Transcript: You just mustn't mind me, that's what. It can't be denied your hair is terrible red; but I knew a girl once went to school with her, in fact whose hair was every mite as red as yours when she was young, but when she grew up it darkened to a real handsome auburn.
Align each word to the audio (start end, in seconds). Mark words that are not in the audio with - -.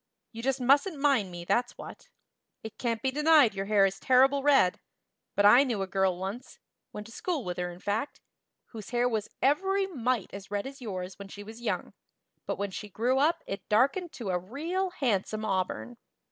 You 0.31 0.41
just 0.41 0.59
mustn't 0.59 0.97
mind 0.97 1.29
me, 1.29 1.45
that's 1.45 1.77
what. 1.77 2.09
It 2.63 2.79
can't 2.79 3.03
be 3.03 3.11
denied 3.11 3.53
your 3.53 3.67
hair 3.67 3.85
is 3.85 3.99
terrible 3.99 4.41
red; 4.41 4.79
but 5.35 5.45
I 5.45 5.63
knew 5.63 5.83
a 5.83 5.85
girl 5.85 6.17
once 6.17 6.57
went 6.91 7.05
to 7.05 7.11
school 7.13 7.43
with 7.45 7.59
her, 7.59 7.69
in 7.69 7.79
fact 7.79 8.19
whose 8.69 8.89
hair 8.89 9.07
was 9.07 9.29
every 9.43 9.85
mite 9.85 10.31
as 10.33 10.49
red 10.49 10.65
as 10.65 10.81
yours 10.81 11.19
when 11.19 11.27
she 11.27 11.43
was 11.43 11.61
young, 11.61 11.93
but 12.47 12.57
when 12.57 12.71
she 12.71 12.89
grew 12.89 13.19
up 13.19 13.43
it 13.45 13.69
darkened 13.69 14.11
to 14.13 14.31
a 14.31 14.39
real 14.39 14.89
handsome 14.89 15.45
auburn. 15.45 15.97